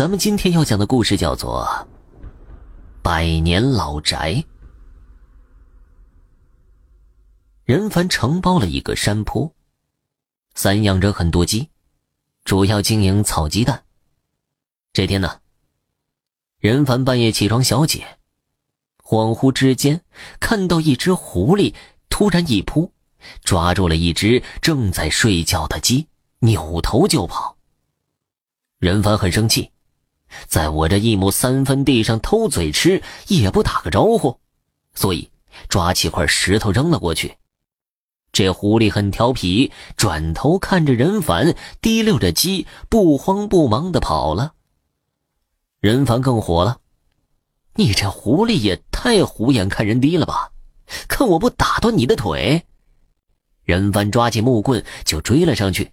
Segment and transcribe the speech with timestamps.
[0.00, 1.62] 咱们今天要讲的故事叫做
[3.02, 4.32] 《百年老宅》。
[7.64, 9.52] 任凡承包了一个山坡，
[10.54, 11.68] 散养着很多鸡，
[12.46, 13.84] 主要经营草鸡蛋。
[14.94, 15.40] 这天呢，
[16.60, 18.20] 任凡半夜起床小解，
[19.04, 20.02] 恍惚之间
[20.40, 21.74] 看到一只狐狸
[22.08, 22.90] 突然一扑，
[23.42, 26.08] 抓住了一只正在睡觉的鸡，
[26.38, 27.58] 扭头就跑。
[28.78, 29.70] 任凡很生气。
[30.46, 34.38] 在我这一亩三分地上偷嘴吃，也不打个招呼，
[34.94, 35.30] 所以
[35.68, 37.36] 抓起块石头扔了过去。
[38.32, 44.54] 这狐狸很调皮，转头看着任凡，提溜着鸡，不慌不忙的跑了。
[45.80, 46.78] 任凡更火了
[47.74, 50.52] ：“你这狐狸也太虎眼看人低了吧！
[51.08, 52.66] 看我不打断你的腿！”
[53.64, 55.92] 任凡抓起木棍就追了上去。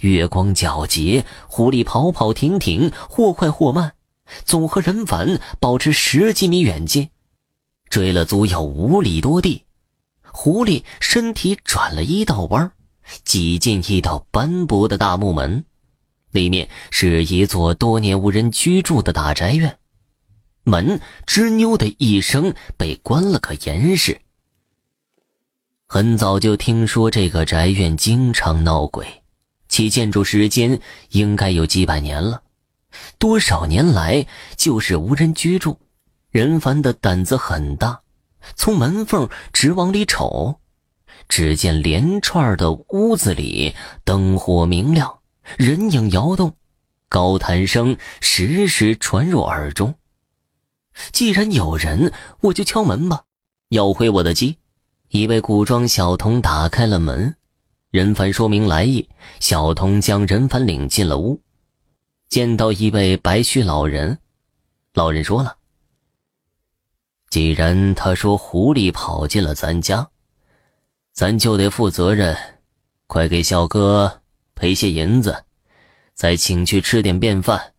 [0.00, 3.94] 月光皎洁，狐狸跑跑停停，或快或慢，
[4.44, 7.10] 总和人凡保持十几米远近。
[7.88, 9.64] 追了足有五里多地，
[10.22, 12.72] 狐狸身体转了一道弯，
[13.24, 15.64] 挤进一道斑驳的大木门，
[16.32, 19.78] 里面是一座多年无人居住的大宅院。
[20.64, 24.20] 门吱扭的一声被关了个严实。
[25.86, 29.06] 很早就听说这个宅院经常闹鬼。
[29.76, 32.44] 其建筑时间应该有几百年了，
[33.18, 35.78] 多少年来就是无人居住。
[36.30, 38.00] 任凡的胆子很大，
[38.54, 40.60] 从门缝直往里瞅，
[41.28, 45.18] 只见连串的屋子里灯火明亮，
[45.58, 46.56] 人影摇动，
[47.10, 49.94] 高谈声时时传入耳中。
[51.12, 53.24] 既然有人，我就敲门吧，
[53.68, 54.56] 要回我的鸡。
[55.10, 57.36] 一位古装小童打开了门。
[57.96, 59.08] 任凡说明来意，
[59.40, 61.40] 小童将任凡领进了屋，
[62.28, 64.18] 见到一位白须老人，
[64.92, 65.56] 老人说了
[67.30, 70.10] ：“既然他说狐狸跑进了咱家，
[71.14, 72.36] 咱就得负责任，
[73.06, 74.20] 快给小哥
[74.54, 75.44] 赔些银子，
[76.12, 77.72] 再请去吃点便饭。”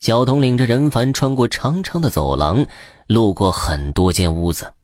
[0.00, 2.66] 小童领着任凡穿过长长的走廊，
[3.06, 4.74] 路过很多间屋子，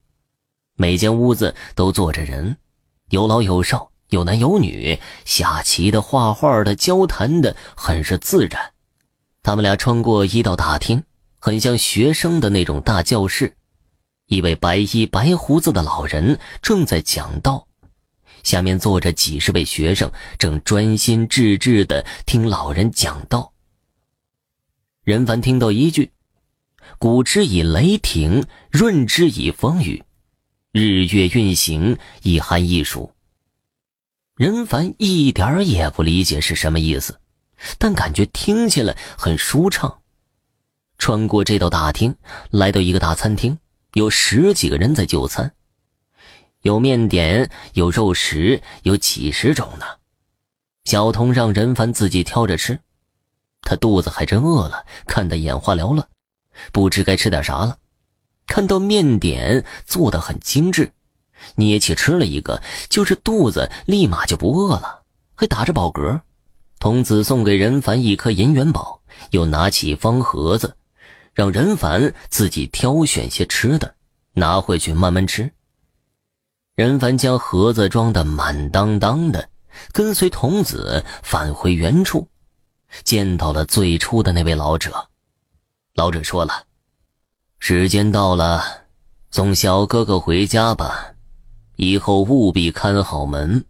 [0.76, 2.56] 每间屋子都坐着人。
[3.12, 8.72] 有老有少，有男有女，下棋的、画画的、交谈的，很是自然。
[9.42, 11.04] 他们俩穿过一道大厅，
[11.38, 13.54] 很像学生的那种大教室。
[14.28, 17.66] 一位白衣白胡子的老人正在讲道，
[18.44, 23.52] 下面坐着几十位学生，正专心致志地听老人讲道。
[25.04, 26.12] 任凡听到一句
[26.98, 30.02] ：“古之以雷霆，润之以风雨。”
[30.72, 33.12] 日月运行，一寒一暑。
[34.36, 37.20] 任凡一点也不理解是什么意思，
[37.76, 40.00] 但感觉听起来很舒畅。
[40.96, 42.16] 穿过这道大厅，
[42.48, 43.58] 来到一个大餐厅，
[43.92, 45.52] 有十几个人在就餐，
[46.62, 49.84] 有面点，有肉食，有几十种呢。
[50.86, 52.80] 小童让任凡自己挑着吃，
[53.60, 56.08] 他肚子还真饿了，看得眼花缭乱，
[56.72, 57.76] 不知该吃点啥了。
[58.52, 60.92] 看到面点做的很精致，
[61.54, 65.04] 捏起吃了一个，就是肚子立马就不饿了，
[65.34, 66.20] 还打着饱嗝。
[66.78, 70.76] 童子送给任凡一颗银元宝，又拿起方盒子，
[71.32, 73.94] 让任凡自己挑选些吃的，
[74.34, 75.50] 拿回去慢慢吃。
[76.74, 79.48] 任凡将盒子装得满当当的，
[79.92, 82.28] 跟随童子返回原处，
[83.02, 85.08] 见到了最初的那位老者。
[85.94, 86.64] 老者说了。
[87.64, 88.60] 时间到了，
[89.30, 91.14] 送小哥哥回家吧。
[91.76, 93.64] 以后务必看好门，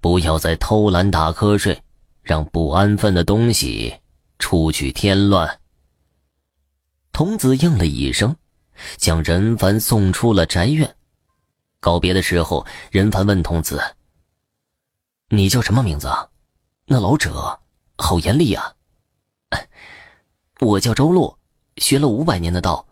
[0.00, 1.80] 不要再偷懒打瞌睡，
[2.22, 4.00] 让不安分的东西
[4.40, 5.60] 出去添乱。
[7.12, 8.34] 童子应了一声，
[8.96, 10.96] 将任凡送出了宅院。
[11.78, 13.80] 告别的时候，任凡问童子
[15.30, 16.28] ：“你叫什么名字啊？”
[16.86, 17.60] 那老者
[17.96, 18.74] 好严厉啊。
[20.58, 21.38] 我叫周洛，
[21.76, 22.84] 学了五百年的道。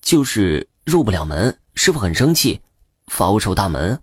[0.00, 2.60] 就是入不了门，师傅很生气，
[3.06, 4.02] 罚我守大门。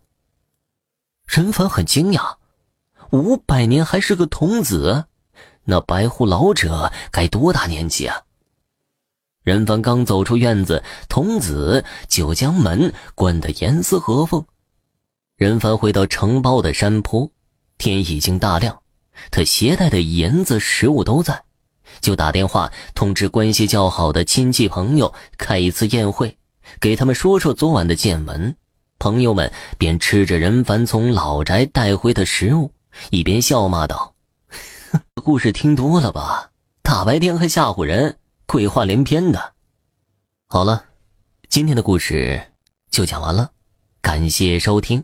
[1.26, 2.38] 任凡很惊讶，
[3.12, 5.06] 五百年还是个童子，
[5.66, 8.22] 那白胡老者该多大年纪啊？
[9.44, 14.46] 任凡刚走出院子，童子就将门关得严丝合缝。
[15.36, 17.32] 任凡回到承包的山坡，
[17.78, 18.82] 天已经大亮，
[19.32, 21.44] 他携带的银子、食物都在。
[22.02, 26.38] 就打电话通知关系较好的亲戚朋友开一次宴会，
[26.80, 28.56] 给他们说说昨晚的见闻。
[29.00, 32.72] 朋友们便吃着任凡从老宅带回的食物，
[33.12, 34.16] 一边笑骂道
[35.24, 36.52] ：“故事听多了吧？
[36.82, 39.54] 大白天还吓唬人，鬼话连篇的。
[40.48, 40.86] 好了，
[41.50, 42.42] 今天的故事
[42.90, 43.52] 就讲完了，
[44.02, 45.04] 感谢收听。